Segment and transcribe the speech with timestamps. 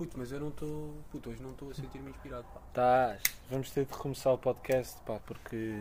[0.00, 0.94] Puto, mas eu não estou.
[1.12, 2.60] Puto, hoje não estou a sentir-me inspirado, pá.
[2.68, 3.22] Estás.
[3.50, 5.78] Vamos ter de recomeçar o podcast, pá, porque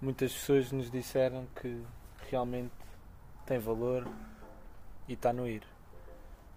[0.00, 1.84] muitas pessoas nos disseram que
[2.28, 2.72] realmente
[3.46, 4.08] tem valor
[5.06, 5.62] e está no ir.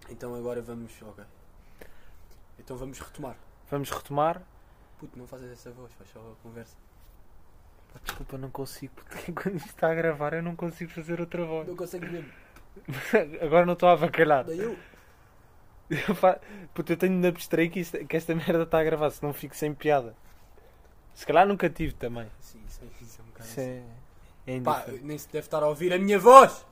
[0.08, 0.90] Então agora vamos.
[1.00, 1.24] Ok.
[2.58, 3.36] Então vamos retomar.
[3.70, 4.42] Vamos retomar.
[4.98, 6.76] Puto, não fazes essa voz, faz só a conversa.
[7.92, 11.44] Pá, Desculpa, não consigo, porque quando isto está a gravar eu não consigo fazer outra
[11.44, 11.68] voz.
[11.68, 12.32] Não consegue mesmo.
[13.40, 14.44] Agora não estou a avacalhar.
[14.44, 14.76] Daí eu.
[15.90, 16.40] Eu, fa...
[16.72, 19.56] Puta, eu tenho de abstrair que, isto- que esta merda está a gravar, senão fico
[19.56, 20.14] sem piada.
[21.14, 22.30] Se calhar nunca tive também.
[22.40, 23.48] Sim, isso, é- isso é um bocado.
[23.48, 23.82] Isso é,
[24.46, 26.64] é Pá, nem se deve estar a ouvir a minha voz!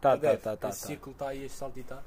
[0.00, 0.86] Tá, tá, tá, tá, Esse tá.
[0.86, 2.04] círculo está aí a saltitar.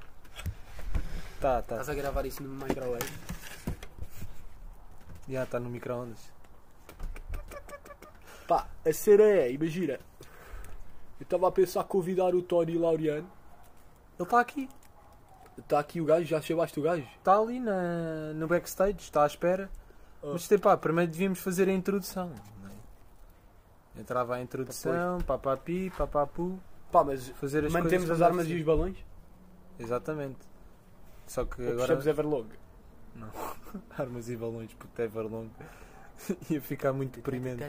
[1.41, 1.75] Tá, tá.
[1.75, 3.11] Estás a gravar isso no microwave.
[5.27, 6.31] Já está no micro-ondas.
[8.47, 9.99] Pá, a cena é, imagina.
[11.19, 13.30] Eu estava a pensar convidar o Tony Laureano.
[14.17, 14.69] Ele está aqui.
[15.59, 17.08] Está aqui o gajo, já chamaste o gajo?
[17.18, 19.70] Está ali na, no backstage, está à espera.
[20.22, 20.33] Oh.
[20.33, 22.31] Mas tem pá, primeiro devíamos fazer a introdução.
[22.61, 24.02] não é?
[24.02, 26.59] Entrava a introdução, papapi, papapu,
[26.92, 28.98] Pá, mas fazer as mantemos as armas deve e os balões?
[29.78, 30.39] Exatamente.
[31.28, 31.94] Só que Ou agora.
[31.94, 32.48] Everlong?
[33.98, 35.50] Armas e balões, puto, Everlong.
[36.50, 37.64] Ia ficar muito deprimente.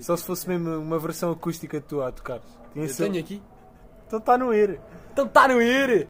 [0.00, 2.40] Só se fosse mesmo uma versão acústica tua a tocar.
[2.72, 3.42] Tinha Eu tenho aqui.
[4.06, 4.80] Então está no ir.
[5.12, 6.06] Então está no ir!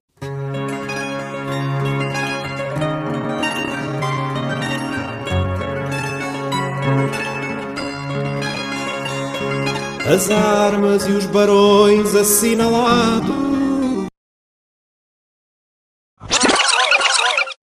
[10.11, 13.29] As armas e os barões assinalados.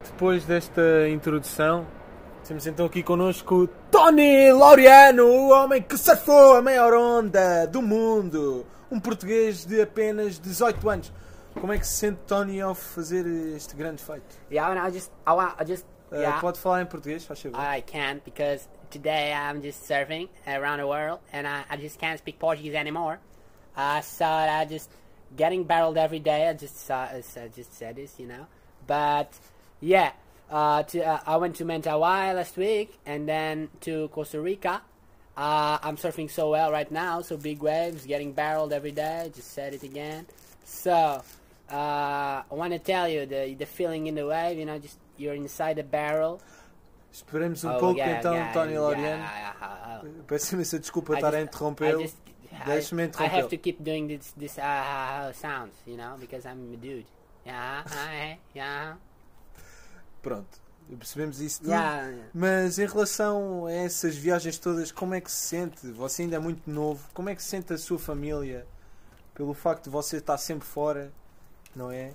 [0.03, 1.87] Depois desta introdução,
[2.47, 7.81] temos então aqui connosco o Tony Laureano, o homem que surfou a maior onda do
[7.81, 8.65] mundo.
[8.91, 11.13] Um português de apenas 18 anos.
[11.59, 14.35] Como é que se sente Tony ao fazer este grande feito?
[14.51, 17.59] Yeah, and I just, I just, Uh, yeah, Pode falar em português, faz favor.
[17.59, 22.17] I can't because today I'm just surfing around the world and I, I just can't
[22.17, 23.19] speak Portuguese anymore.
[23.75, 24.89] Uh, so I just
[25.35, 26.47] getting barreled every day.
[26.47, 27.21] I just I
[27.53, 28.47] just said this, you know.
[28.87, 29.33] But
[29.81, 30.13] yeah,
[30.49, 34.81] uh, to, uh, I went to Mentawai last week and then to Costa Rica.
[35.35, 39.29] Uh, I'm surfing so well right now, so big waves, getting barreled every day.
[39.35, 40.25] Just said it again.
[40.63, 41.21] So
[41.69, 44.57] uh, I want to tell you the the feeling in the wave.
[44.57, 46.39] You know, just you're inside the barrel.
[47.15, 49.23] Esperemos um Oh, pouco yeah, então, yeah, Tony yeah, Laureano.
[49.23, 52.01] yeah, Peço imensa desculpa I estar a just- interrompê-lo.
[52.01, 52.17] I just-
[52.51, 53.39] I- Deixe-me I interrompê-lo.
[53.39, 57.05] have to keep doing this this uh, sounds, you know, because I'm a dude.
[57.45, 58.97] Yeah, yeah,
[60.21, 60.59] Pronto,
[60.97, 61.71] percebemos isso tudo.
[62.33, 65.87] Mas em relação a essas viagens todas, como é que se sente?
[65.91, 67.07] Você ainda é muito novo.
[67.13, 68.65] Como é que se sente a sua família
[69.33, 71.11] pelo facto de você estar sempre fora,
[71.75, 72.11] não é?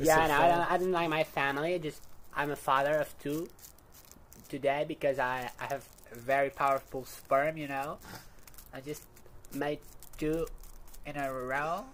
[0.00, 1.74] A Yeah, no, I don't, I don't like my family.
[1.76, 2.02] I just
[2.36, 3.46] I'm a father of two
[4.52, 7.56] today because I I have very powerful sperm.
[7.56, 7.98] You know,
[8.72, 9.04] I just
[9.54, 9.80] made
[10.18, 10.46] two
[11.06, 11.84] in a row.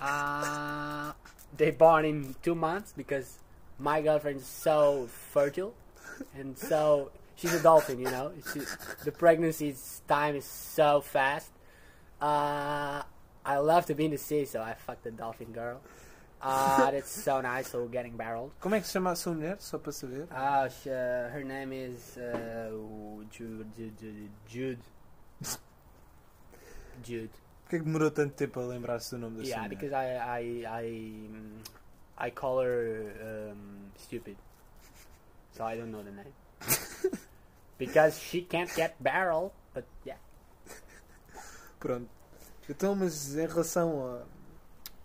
[0.00, 1.12] Uh,
[1.56, 3.38] they born in two months because
[3.78, 5.74] my girlfriend is so fertile
[6.34, 7.98] and so she's a dolphin.
[8.00, 8.60] You know, she,
[9.04, 9.76] the pregnancy
[10.08, 11.50] time is so fast.
[12.20, 13.02] Uh,
[13.44, 15.80] I love to be in the sea, so I fucked the dolphin girl.
[16.40, 17.68] Uh, that's so nice.
[17.68, 18.50] So getting barreled.
[18.60, 20.24] Como é que se chama a sua mulher, só para saber?
[20.30, 23.66] Uh, sh- uh, her name is uh, Jude.
[23.76, 24.30] Jude.
[24.46, 24.78] Jude.
[27.02, 27.30] Jude.
[27.64, 29.76] Porquê que demorou tanto tempo a lembrar-se do nome da sua Yeah, mulher?
[29.78, 33.12] because I I I I call her
[33.52, 34.36] um, stupid,
[35.52, 36.32] so I don't know the name.
[37.78, 40.18] because she can't get barrel, but yeah.
[41.80, 42.08] Pronto.
[42.68, 44.22] Então, mas em relação a,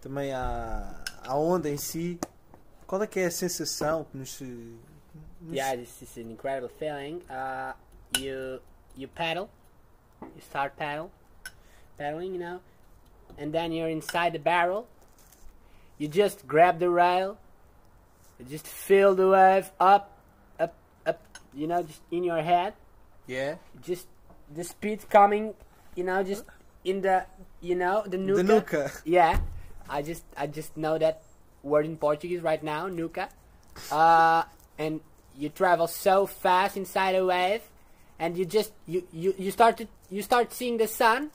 [0.02, 2.20] também à, à onda em si,
[2.88, 4.40] qual é que é a sensação que nos...
[4.42, 7.22] nos Yeah, this is an incredible feeling.
[7.30, 7.74] Uh,
[8.20, 8.60] you
[8.96, 9.50] you paddle,
[10.22, 11.10] you start paddle,
[11.98, 12.60] paddling, you know,
[13.40, 14.86] and then you're inside the barrel.
[15.98, 17.38] You just grab the rail,
[18.40, 20.12] you just feel the wave up,
[20.60, 20.76] up,
[21.08, 21.20] up,
[21.54, 22.74] you know, just in your head.
[23.26, 23.56] Yeah?
[23.82, 24.08] Just
[24.54, 25.54] the speed coming,
[25.96, 26.44] you know, just
[26.84, 27.26] in the,
[27.62, 28.44] you know, the nuka.
[28.44, 29.02] De nuca.
[29.06, 29.40] Yeah,
[29.90, 31.22] I just I just know that
[31.64, 33.30] word in Portuguese right now, nuca.
[33.92, 34.44] Uh,
[34.78, 35.02] and
[35.38, 37.62] you travel so fast inside a wave,
[38.20, 41.32] and you just you you you start to you start seeing the sun.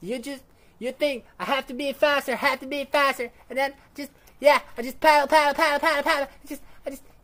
[0.00, 0.42] You just
[0.78, 4.10] you think I have to be faster, have to be faster, and then just
[4.40, 6.28] yeah, I just paddle, paddle, paddle, paddle, paddle.
[6.46, 6.62] Just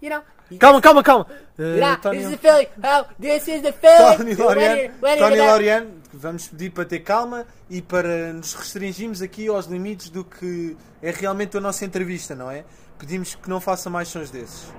[0.02, 0.22] you know.
[0.58, 1.26] Calma, calma, calma!
[1.58, 2.66] Uh, Yeah, Tony, this is the feeling.
[2.84, 4.19] Oh, this is the feeling.
[4.19, 10.10] Tony Laureano, Tony vamos pedir para ter calma e para nos restringirmos aqui aos limites
[10.10, 12.64] do que é realmente a nossa entrevista, não é?
[13.02, 14.72] pedimos que não faça mais sons desses.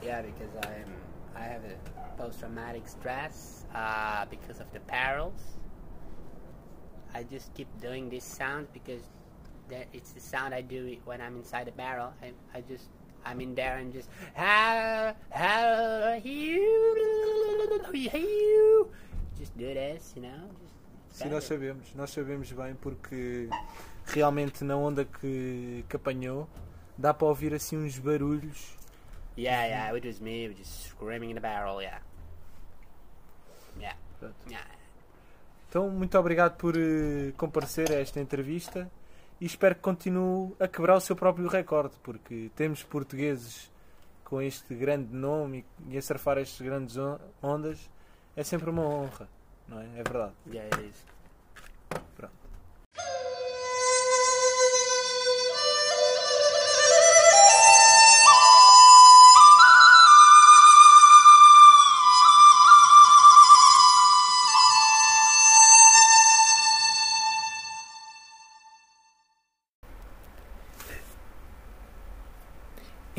[0.00, 0.86] Yeah, because I'm
[1.34, 5.58] I have a post-traumatic stress uh, because of the perils.
[7.14, 9.02] I just keep doing this sound because
[9.70, 12.12] that it's the sound I do when I'm inside the barrel.
[12.22, 12.90] I, I just
[13.28, 17.28] I'm in there and just how how you
[19.38, 20.48] just do this, you know.
[21.10, 23.48] Just Sim, nós sabemos, nós sabemos bem porque
[24.06, 26.48] realmente na onda que, que apanhou
[26.96, 28.76] dá para ouvir assim uns barulhos.
[29.36, 31.80] Yeah, yeah, it was me, just screaming in the barrel.
[31.80, 32.00] Yeah,
[33.78, 33.96] yeah,
[34.48, 34.66] yeah.
[35.68, 38.90] Então, muito obrigado por eh, comparecer a esta entrevista
[39.40, 43.70] e espero que continue a quebrar o seu próprio recorde, porque temos portugueses
[44.24, 47.88] com este grande nome e, a surfar estas grandes on- ondas
[48.36, 49.28] é sempre uma honra,
[49.66, 49.84] não é?
[49.96, 50.32] É verdade.
[50.50, 51.04] Yeah, it is.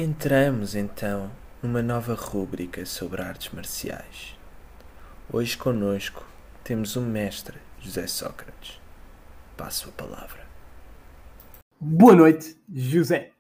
[0.02, 1.30] Entramos então
[1.62, 4.34] numa nova rúbrica sobre artes marciais.
[5.30, 6.26] Hoje conosco
[6.64, 8.80] temos o mestre José Sócrates.
[9.58, 10.48] Passo a palavra.
[11.78, 13.34] Boa noite, José.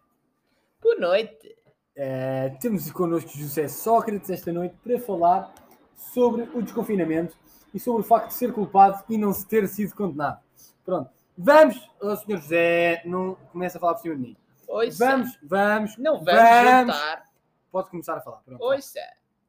[0.82, 1.56] Boa noite.
[1.96, 5.54] Eh, temos connosco José Sócrates esta noite para falar
[5.96, 7.38] sobre o desconfinamento
[7.74, 10.42] e sobre o facto de ser culpado e não se ter sido condenado.
[10.84, 11.10] Pronto.
[11.38, 12.36] Vamos, oh, Sr.
[12.36, 14.38] José, não começa a falar por cima de mim.
[14.69, 15.98] Ouça, Vamos, vamos.
[15.98, 16.94] não vamos, vamos.
[16.94, 17.24] juntar.
[17.71, 18.38] Pode começar a falar.
[18.38, 18.62] Pronto.
[18.63, 19.01] Ouça,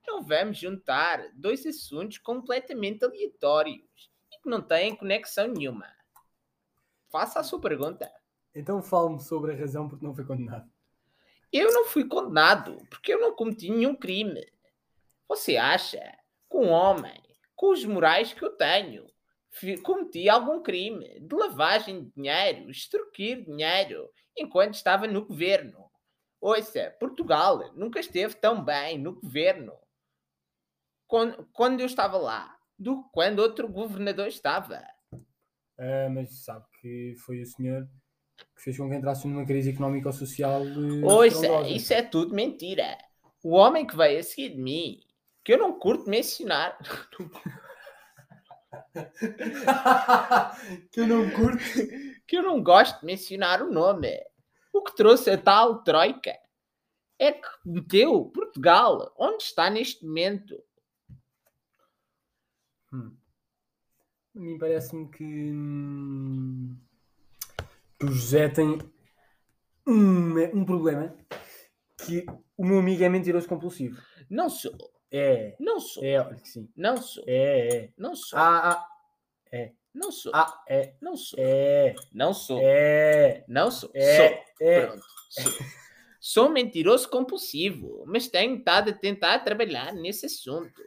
[0.07, 5.87] não vamos juntar dois assuntos completamente aleatórios e que não têm conexão nenhuma.
[7.11, 8.11] Faça a sua pergunta.
[8.55, 10.71] Então fale-me sobre a razão porque não foi condenado.
[11.53, 14.47] Eu não fui condenado porque eu não cometi nenhum crime.
[15.29, 15.99] Você acha
[16.51, 17.21] que um homem
[17.55, 19.07] com os morais que eu tenho
[19.83, 25.91] cometi algum crime de lavagem de dinheiro, extorquir dinheiro enquanto estava no governo?
[26.41, 29.73] Ouça, Portugal nunca esteve tão bem no governo
[31.07, 34.83] quando, quando eu estava lá do que quando outro governador estava.
[35.79, 37.89] Ah, mas sabe que foi o senhor
[38.57, 40.63] que fez com que entrasse numa crise económica ou social.
[40.63, 42.97] eh, Ouça, isso é tudo mentira.
[43.43, 45.01] O homem que veio a seguir de mim,
[45.45, 46.79] que eu não curto mencionar,
[50.91, 51.59] que eu não curto.
[52.27, 54.09] que eu não gosto de mencionar o nome,
[54.73, 56.37] o que trouxe a tal Troika,
[57.19, 60.63] é que meteu Portugal onde está neste momento.
[62.93, 66.77] A mim parece-me que, hum,
[68.03, 68.79] o José tem
[69.87, 71.15] um, um problema
[72.05, 72.25] que
[72.57, 74.01] o meu amigo é mentiroso compulsivo.
[74.29, 74.73] Não sou,
[75.13, 76.71] É, não sou, é, sim.
[76.77, 77.91] não sou, É, é.
[77.99, 78.87] não sou, Ah,
[79.53, 84.45] ah, não sou, ah, é, não sou, é, não sou, é, não sou, é, sou.
[84.61, 84.87] é.
[84.87, 85.05] Pronto.
[85.29, 85.53] Sou.
[86.23, 90.81] Sou mentiroso compulsivo, mas tenho estado a tentar trabalhar nesse assunto.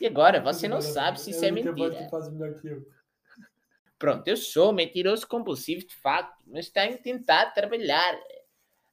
[0.00, 2.08] E agora você não sabe se isso é mentira.
[2.60, 2.86] que eu.
[3.98, 8.16] Pronto, eu sou mentiroso compulsivo de facto, mas tenho tentado trabalhar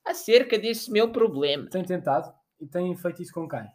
[0.03, 1.69] acerca desse meu problema.
[1.69, 3.67] Tem tentado e tem feito isso com quem?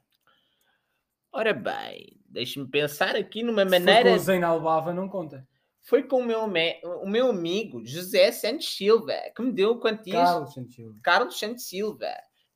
[1.33, 4.11] Ora bem, deixe-me pensar aqui numa Se maneira.
[4.11, 5.47] com o Zena Albava, não conta.
[5.83, 10.17] Foi com o meu, me- o meu amigo José Santos Silva que me deu quantias.
[10.29, 10.97] Carlos Santil.
[11.03, 12.13] Carlos Santos Silva,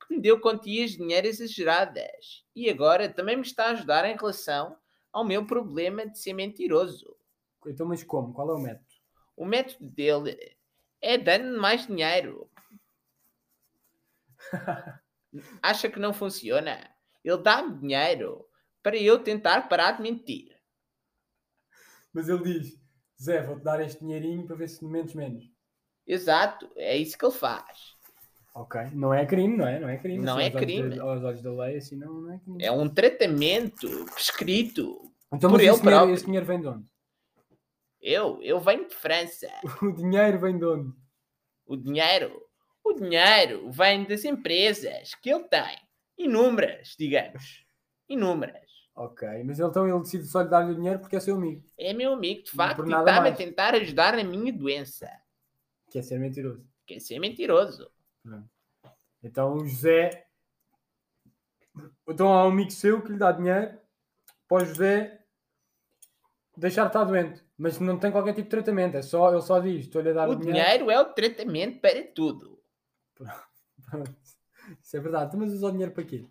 [0.07, 4.17] que me deu quantias de dinheiro exageradas e agora também me está a ajudar em
[4.17, 4.77] relação
[5.13, 7.15] ao meu problema de ser mentiroso.
[7.67, 8.33] Então, mas como?
[8.35, 8.87] Qual é o método?
[9.37, 10.57] O método dele
[11.01, 12.51] é dando mais dinheiro.
[15.63, 16.91] Acha que não funciona?
[17.25, 18.45] Ele dá-me dinheiro
[18.83, 20.49] para eu tentar parar de mentir.
[22.13, 22.81] Mas ele diz:
[23.21, 25.45] Zé, vou-te dar este dinheirinho para ver se mentes menos.
[26.07, 27.97] Exato, é isso que ele faz.
[28.55, 28.81] Ok.
[28.93, 29.81] Não é crime, não é?
[29.81, 30.23] Não é crime.
[30.23, 30.97] Não Assim, é aos olhos crime.
[30.97, 32.63] da- aos olhos da lei, assim, não, não é crime.
[32.65, 35.11] É um tratamento prescrito.
[35.33, 36.15] então, por mas ele esse dinheiro, próprio.
[36.15, 36.87] esse dinheiro vem de onde?
[38.01, 39.49] Eu, eu venho de França.
[39.81, 40.93] O dinheiro vem de onde?
[41.65, 42.43] O dinheiro,
[42.93, 45.79] o dinheiro vem das empresas que ele tem.
[46.19, 47.65] Inúmeras, digamos.
[48.09, 48.71] Inúmeras.
[48.95, 49.27] Ok.
[49.45, 51.63] Mas ele, então ele decide só lhe dar-lhe o dinheiro porque é seu amigo.
[51.79, 55.11] É meu amigo, de facto, e está-me a tentar ajudar na minha doença.
[55.91, 56.65] Que é ser mentiroso.
[56.87, 57.91] Quer ser mentiroso.
[59.23, 60.27] Então o José.
[62.07, 63.79] Então há um amigo seu que lhe dá dinheiro
[64.49, 65.21] para o José
[66.57, 67.43] deixar de estar doente.
[67.57, 68.97] Mas não tem qualquer tipo de tratamento.
[68.97, 70.59] É só, ele só diz: estou-lhe a dar O o dinheiro.
[70.59, 72.52] dinheiro é o tratamento para tudo.
[73.91, 74.15] Pronto.
[74.81, 75.37] Isso é verdade.
[75.37, 76.25] Mas usa o dinheiro para quê?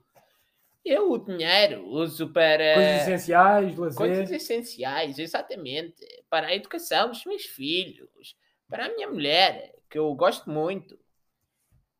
[0.83, 3.97] Eu o dinheiro uso para Coisas essenciais, lazer.
[3.97, 6.03] coisas essenciais, exatamente.
[6.29, 8.35] Para a educação dos meus filhos,
[8.67, 10.97] para a minha mulher, que eu gosto muito.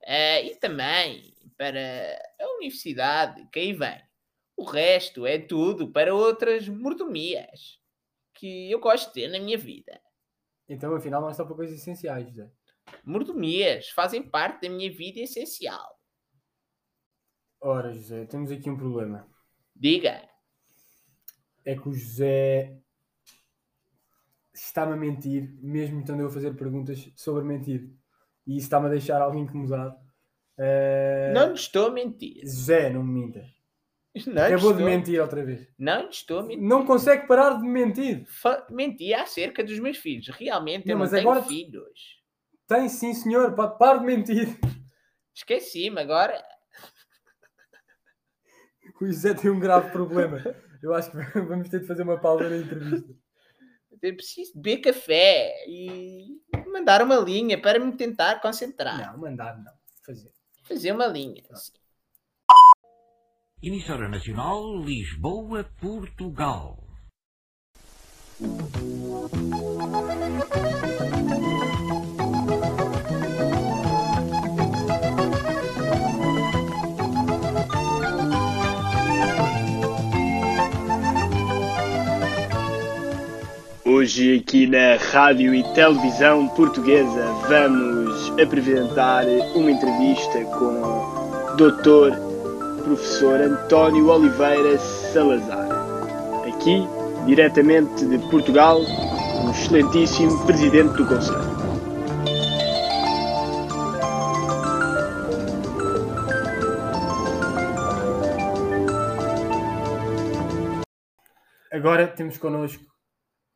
[0.04, 1.80] Eh, e também para
[2.40, 4.02] a universidade, que aí vem.
[4.58, 7.80] O resto é tudo para outras mordomias
[8.34, 10.02] que eu gosto de ter na minha vida.
[10.68, 12.50] Então, afinal, não é só para coisas essenciais, José.
[13.06, 16.00] Mordomias fazem parte da minha vida essencial.
[17.60, 19.28] Ora, José, temos aqui um problema.
[19.76, 20.28] Diga.
[21.64, 22.78] É que o José
[24.54, 27.94] está-me a mentir, mesmo estando eu a fazer perguntas sobre mentir.
[28.48, 29.96] E isso está-me a deixar algo incomodado.
[30.58, 32.42] Eh, Não estou a mentir.
[32.42, 33.46] José, não me minta.
[34.28, 35.68] Não Acabou estou, de mentir outra vez.
[35.78, 36.64] Não estou a mentir.
[36.68, 38.26] Não consegue parar de mentir.
[38.28, 40.28] Fa- Menti acerca dos meus filhos.
[40.30, 42.21] Realmente Não, eu não tenho agora- filhos.
[42.68, 43.54] Tem sim, senhor.
[43.56, 44.60] Pa- Pare de mentir.
[45.34, 46.42] Esqueci-me agora.
[49.02, 50.38] O José tem um grave problema.
[50.82, 53.14] Eu acho que vamos ter de fazer uma pausa na entrevista.
[54.02, 58.98] Eu preciso beber café e mandar uma linha para me tentar concentrar.
[59.12, 59.72] Não, mandar não.
[60.06, 60.32] Fazer.
[60.68, 61.44] Fazer uma linha.
[61.52, 61.72] assim.
[63.62, 66.84] Emissora Nacional Lisboa, Portugal.
[84.02, 92.18] Hoje aqui na Rádio e Televisão Portuguesa vamos apresentar uma entrevista com o Dr.
[92.84, 95.70] Professor António Oliveira Salazar.
[96.48, 96.84] Aqui,
[97.28, 101.62] diretamente de Portugal, o excelentíssimo Presidente do Conselho.
[111.72, 112.91] Agora temos connosco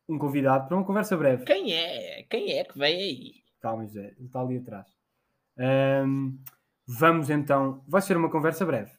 [0.08, 1.44] um convidado para uma conversa breve.
[1.44, 2.22] Quem é?
[2.24, 3.34] Quem é que vem aí?
[3.60, 4.86] Calma, José, ele está ali atrás.
[5.58, 6.38] Ahm,
[6.86, 7.82] vamos então.
[7.88, 8.92] Vai ser uma conversa breve.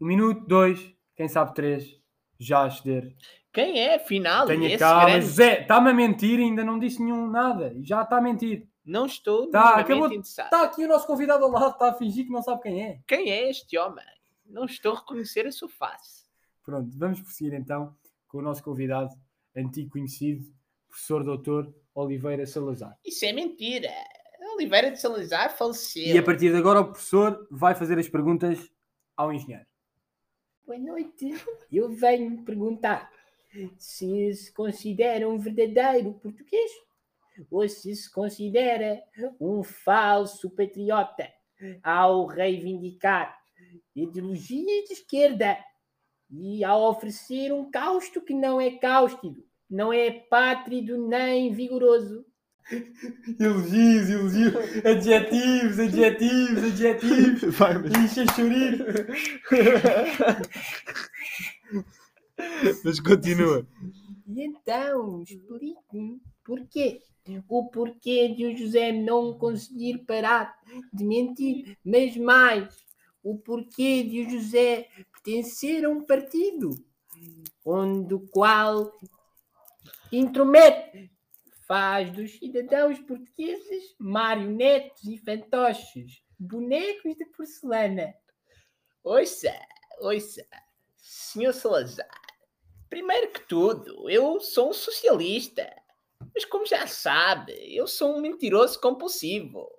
[0.00, 2.00] Um minuto, dois, quem sabe três,
[2.38, 3.14] já a ceder.
[3.52, 4.46] Quem é, afinal?
[4.46, 5.26] Tenha calma, grande...
[5.26, 7.72] José, está-me a mentir, ainda não disse nenhum nada.
[7.82, 8.68] Já está a mentir.
[8.84, 10.46] Não estou Tá, acabou- interessado.
[10.46, 13.00] Está aqui o nosso convidado ao lado, está a fingir que não sabe quem é.
[13.06, 14.04] Quem é este homem?
[14.44, 16.24] Não estou a reconhecer a sua face.
[16.64, 17.96] Pronto, vamos prosseguir então
[18.28, 19.14] com o nosso convidado,
[19.56, 20.44] antigo conhecido,
[20.88, 22.98] professor doutor Oliveira Salazar.
[23.04, 23.90] Isso é mentira.
[24.54, 26.14] Oliveira de Salazar faleceu.
[26.14, 28.70] E a partir de agora o professor vai fazer as perguntas
[29.16, 29.66] ao engenheiro.
[30.66, 31.34] Boa noite.
[31.70, 33.10] Eu venho perguntar
[33.78, 36.70] se se considera um verdadeiro português
[37.50, 39.02] ou se se considera
[39.40, 41.28] um falso patriota
[41.82, 43.36] ao reivindicar
[43.94, 45.58] ideologias de esquerda
[46.36, 52.26] e ao oferecer um cáusto que não é cáustido, não é pátrido nem vigoroso.
[53.38, 57.42] Elogios, elogios, adjetivos, adjetivos, adjetivos.
[57.56, 58.16] Vai, mas,
[62.84, 63.66] mas continua.
[64.26, 67.02] E então, explique-me porquê.
[67.48, 70.54] O porquê de o José não conseguir parar
[70.92, 72.74] de mentir, mas mais,
[73.22, 74.88] o porquê de o José
[75.24, 76.70] pertencer a um partido
[77.64, 78.92] onde o qual
[80.12, 81.10] intromete,
[81.66, 88.14] faz dos cidadãos portugueses marionetes e fantoches, bonecos de porcelana.
[89.02, 89.50] Ouça,
[90.00, 90.46] ouça,
[90.98, 92.06] senhor Salazar.
[92.90, 95.74] Primeiro que tudo, eu sou um socialista.
[96.34, 99.70] Mas como já sabe, eu sou um mentiroso compulsivo.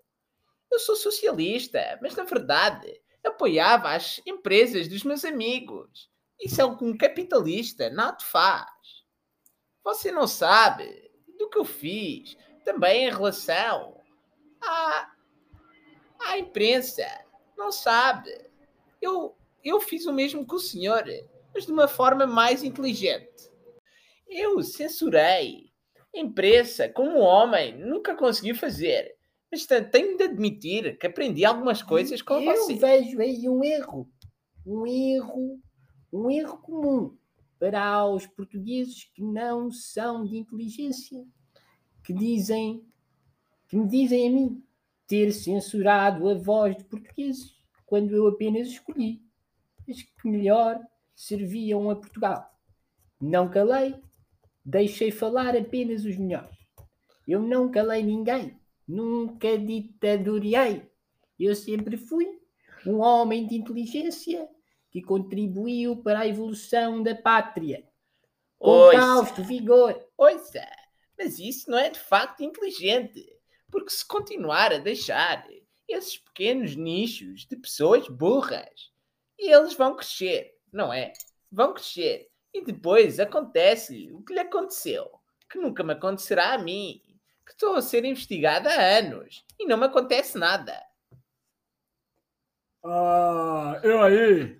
[0.71, 6.09] Eu sou socialista, mas na verdade apoiava as empresas dos meus amigos.
[6.39, 8.69] Isso é o que um capitalista não faz.
[9.83, 14.01] Você não sabe do que eu fiz também em relação
[14.61, 15.11] à,
[16.19, 17.05] à imprensa.
[17.57, 18.31] Não sabe.
[19.01, 21.03] Eu, eu fiz o mesmo que o senhor,
[21.53, 23.51] mas de uma forma mais inteligente.
[24.27, 25.71] Eu censurei
[26.13, 29.14] a imprensa como um homem nunca conseguiu fazer.
[29.55, 32.73] Mas tenho de admitir que aprendi algumas coisas com Eu você.
[32.73, 34.11] vejo aí um erro,
[34.65, 35.61] um erro,
[36.11, 37.17] um erro comum
[37.57, 41.25] para os portugueses que não são de inteligência,
[42.03, 42.85] que dizem,
[43.69, 44.61] que me dizem a mim
[45.07, 49.21] ter censurado a voz de portugueses quando eu apenas escolhi
[49.89, 50.81] as que melhor
[51.15, 52.45] serviam a Portugal.
[53.21, 53.95] Não calei,
[54.65, 56.57] deixei falar apenas os melhores.
[57.25, 60.89] Eu não calei ninguém, nunca ditadoriei.
[61.39, 62.27] Eu sempre fui
[62.85, 64.47] um homem de inteligência
[64.91, 67.87] que contribuiu para a evolução da pátria.
[68.57, 69.41] Com Ouça.
[69.41, 69.99] vigor.
[70.17, 70.65] Ouça,
[71.17, 73.25] mas isso não é de facto inteligente,
[73.69, 75.45] porque se continuar a deixar
[75.87, 78.91] esses pequenos nichos de pessoas burras,
[79.37, 81.11] eles vão crescer, não é?
[81.51, 82.29] Vão crescer.
[82.53, 85.11] E depois acontece o que lhe aconteceu,
[85.49, 87.01] que nunca me acontecerá a mim,
[87.45, 90.81] que estou a ser investigada há anos e não me acontece nada.
[92.83, 94.59] Ah, eu aí.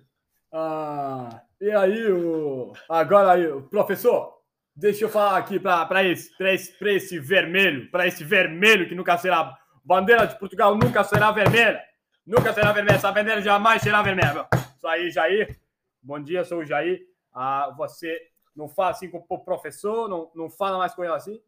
[0.52, 2.72] Ah, e aí, o.
[2.88, 4.36] Agora aí, o professor.
[4.74, 9.56] Deixa eu falar aqui para esse, esse, esse vermelho, para esse vermelho que nunca será.
[9.82, 11.82] Bandeira de Portugal nunca será vermelha.
[12.26, 12.96] Nunca será vermelha.
[12.96, 14.46] Essa bandeira jamais será vermelha.
[14.76, 15.58] Isso aí, Jair.
[16.02, 17.00] Bom dia, sou o Jair.
[17.32, 18.20] Ah, você
[18.54, 21.40] não fala assim com o professor, não, não fala mais com ele assim.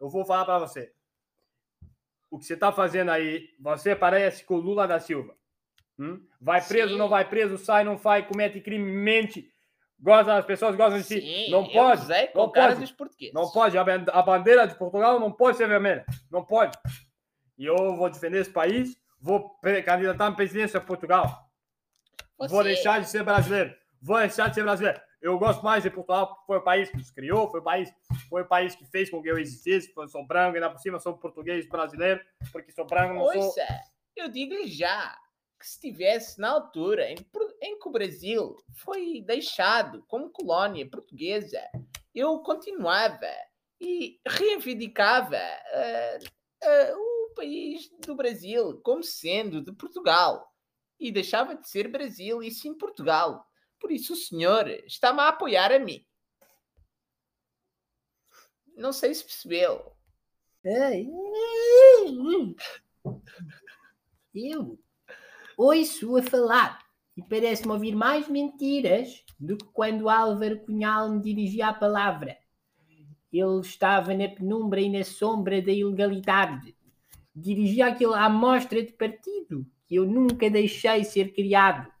[0.00, 0.92] Eu vou falar para você.
[2.30, 5.34] O que você está fazendo aí, você parece com o Lula da Silva.
[5.98, 6.20] Hum?
[6.40, 6.98] Vai preso, Sim.
[6.98, 9.48] não vai preso, sai, não vai, comete crime, mente.
[10.00, 11.20] Gosta, as pessoas gostam de si.
[11.50, 12.02] Não pode.
[12.34, 12.80] Não pode.
[13.32, 13.78] Não pode.
[13.78, 16.04] A ban- a bandeira de Portugal não pode ser vermelha.
[16.30, 16.76] Não pode.
[17.56, 18.96] E eu vou defender esse país.
[19.20, 21.48] Vou candidatar à presidência de Portugal.
[22.36, 23.72] Vou Você- deixar de ser brasileiro.
[24.02, 25.00] Vou deixar de ser brasileiro.
[25.22, 27.90] Eu gosto mais de Portugal, foi o país que nos criou, foi o país,
[28.34, 29.92] foi o país que fez com que eu existisse.
[29.96, 33.44] Eu sou branco, ainda por cima sou português brasileiro, porque sou branco, não sou.
[33.44, 33.64] Ouça,
[34.16, 35.16] eu digo-lhe já
[35.56, 37.16] que se estivesse na altura em,
[37.62, 41.62] em que o Brasil foi deixado como colónia portuguesa,
[42.12, 43.30] eu continuava
[43.80, 46.18] e reivindicava ah,
[46.64, 50.44] ah, o país do Brasil como sendo de Portugal
[50.98, 53.46] e deixava de ser Brasil e sim Portugal.
[53.78, 56.04] Por isso o senhor está-me a apoiar a mim.
[58.76, 59.92] Não sei se percebeu.
[64.34, 64.78] Eu
[65.56, 66.84] ouço a falar
[67.16, 72.36] e parece-me ouvir mais mentiras do que quando Álvaro Cunhal me dirigia a palavra.
[73.32, 76.76] Ele estava na penumbra e na sombra da ilegalidade.
[77.34, 81.92] Dirigia aquilo à amostra de partido que eu nunca deixei ser criado.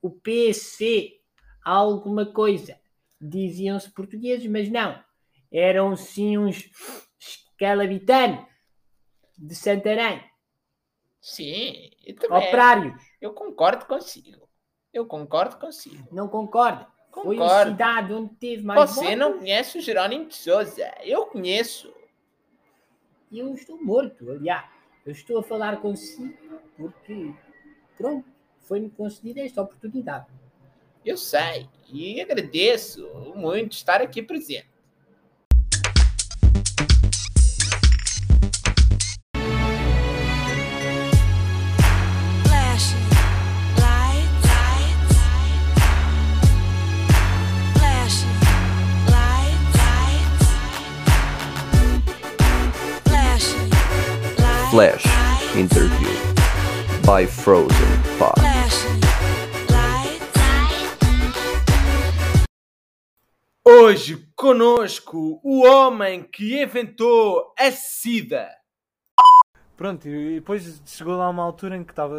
[0.00, 1.20] O PC,
[1.64, 2.78] alguma coisa.
[3.20, 5.02] Diziam-se portugueses, mas não.
[5.52, 6.70] Eram sim uns
[7.18, 8.46] escalabitanos
[9.36, 10.22] de Santarém,
[11.20, 12.38] Sim, eu também.
[12.38, 13.02] operários.
[13.20, 14.48] Eu concordo consigo.
[14.92, 16.06] Eu concordo consigo.
[16.12, 16.86] Não concorda?
[17.12, 17.70] Foi a Concordo.
[17.72, 19.40] cidade onde teve mais Você não votos.
[19.42, 20.94] conhece o Jerónimo de Souza.
[21.02, 21.92] Eu conheço.
[23.32, 24.68] Eu estou morto, aliás.
[25.04, 26.32] Eu estou a falar consigo
[26.76, 27.34] porque,
[27.96, 28.26] pronto,
[28.60, 30.26] foi-me concedida esta oportunidade.
[31.04, 31.68] Eu sei.
[31.92, 34.69] E agradeço muito estar aqui presente.
[54.70, 55.04] Flash
[55.56, 56.14] Interview
[57.04, 57.74] by Frozen
[58.20, 58.84] lights,
[63.66, 68.48] Hoje conosco o homem que inventou a SIDA.
[69.76, 72.14] Pronto, e depois chegou lá uma altura em que estava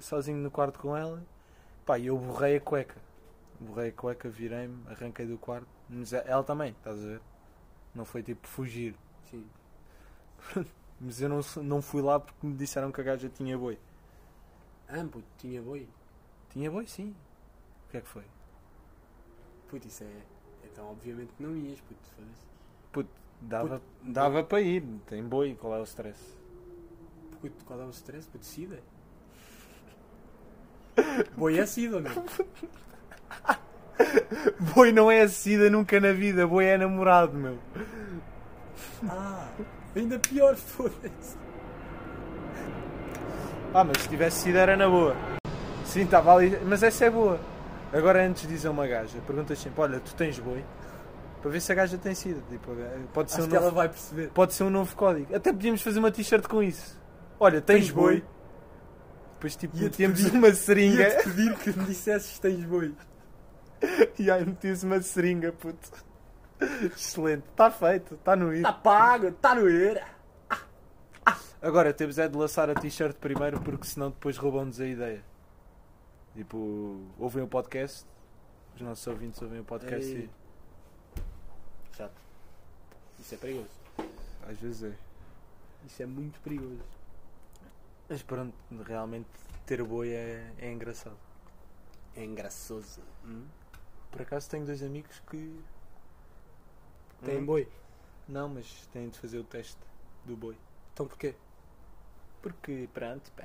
[0.00, 1.26] sozinho no quarto com ela.
[1.84, 2.94] Pá, e eu borrei a cueca.
[3.58, 5.66] Borrei a cueca, virei-me, arranquei do quarto.
[5.88, 7.20] Mas ela também, estás a ver?
[7.92, 8.94] Não foi tipo fugir.
[9.28, 9.44] Sim.
[11.00, 13.78] Mas eu não, não fui lá porque me disseram que a gaja tinha boi.
[14.88, 15.88] Ah, puto, tinha boi.
[16.50, 17.14] Tinha boi, sim.
[17.86, 18.24] O que é que foi?
[19.68, 20.22] Puto, isso é.
[20.64, 22.00] Então, obviamente que não ias, puto.
[22.16, 22.46] foda-se.
[22.90, 24.82] Puto, dava, dava para ir.
[25.06, 26.20] Tem boi, qual é o stress?
[27.40, 28.28] Puto, qual é o stress?
[28.28, 28.80] Puto, sida.
[31.36, 32.10] Boi é sida, não?
[34.74, 37.58] Boi não é SIDA nunca na vida, boi é namorado, meu.
[39.08, 39.48] Ah,
[39.98, 41.36] ainda pior, foda-se.
[43.74, 45.14] Ah, mas se tivesse sido era na boa.
[45.84, 46.58] Sim, estava ali.
[46.64, 47.38] Mas essa é boa.
[47.92, 50.64] Agora, antes de dizer uma gaja, perguntas sempre: Olha, tu tens boi?
[51.40, 52.42] Para ver se a gaja tem sido.
[52.50, 52.72] Tipo,
[53.12, 54.30] pode, ser um Acho que novo, ela vai perceber.
[54.30, 55.34] pode ser um novo código.
[55.34, 56.98] Até podíamos fazer uma t-shirt com isso.
[57.38, 58.20] Olha, tens, Tens boi?
[58.20, 58.24] boi?
[59.34, 61.02] Depois, tipo, metíamos pedir- uma seringa.
[61.02, 62.92] Ia-te pedir que me dissesses tens boi.
[64.18, 65.88] e aí metia-se uma seringa, puto.
[66.60, 67.44] Excelente.
[67.50, 68.14] Está feito.
[68.14, 68.62] Está no ir.
[68.62, 70.18] Tá pago, tá no era.
[71.60, 75.24] Agora temos é de lançar a t-shirt primeiro porque senão depois roubam-nos a ideia.
[76.34, 78.06] Tipo, ouvem o podcast,
[78.76, 80.30] os nossos ouvintes ouvem o podcast Ei.
[81.96, 82.22] Chato.
[83.18, 83.68] Isso é perigoso.
[83.98, 84.96] e às vezes é.
[85.84, 86.84] Isso é muito perigoso.
[88.08, 88.54] Mas pronto,
[88.86, 89.28] realmente
[89.66, 91.18] ter boi é, é engraçado.
[92.14, 93.02] É engraçoso.
[93.24, 93.44] Hum?
[94.12, 95.60] Por acaso tenho dois amigos que.
[97.24, 97.68] Tem Hum, boi.
[98.28, 99.76] Não, mas têm de fazer o teste
[100.24, 100.56] do boi.
[100.92, 101.34] Então porquê?
[102.40, 103.44] Porque pronto, pá.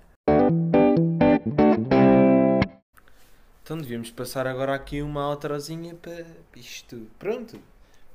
[3.63, 7.07] Então devíamos passar agora aqui uma outrozinha para isto.
[7.17, 7.59] Pronto.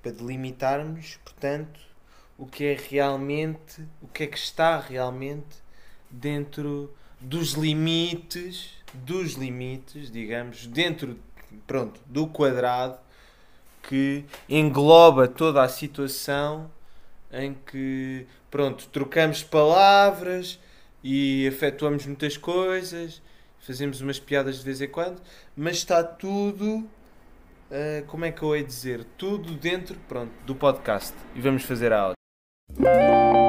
[0.03, 1.81] Para delimitarmos, portanto,
[2.37, 5.57] o que é realmente, o que é que está realmente
[6.09, 11.19] dentro dos limites, dos limites, digamos, dentro,
[11.67, 12.99] pronto, do quadrado
[13.83, 16.71] que engloba toda a situação
[17.33, 20.59] em que, pronto, trocamos palavras
[21.03, 23.23] e efetuamos muitas coisas,
[23.61, 25.21] fazemos umas piadas de vez em quando,
[25.57, 26.89] mas está tudo,
[27.71, 31.15] ah, como é que eu hei dizer, tudo dentro, pronto, do podcast.
[31.35, 33.48] E vamos fazer a aula.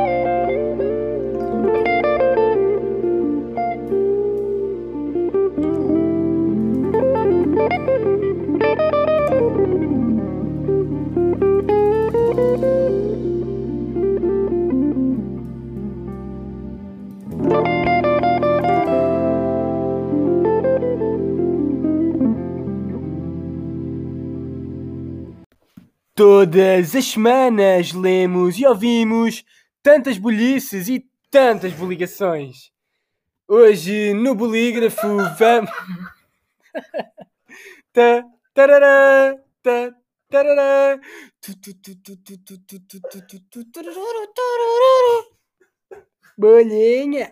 [26.19, 29.45] Todas as semanas lemos e ouvimos
[29.81, 32.73] tantas bolices e tantas boligações.
[33.47, 35.07] Hoje no bolígrafo
[35.39, 35.71] vamos.
[37.93, 39.95] ta, tarará, ta.
[46.37, 47.27] Bolinha!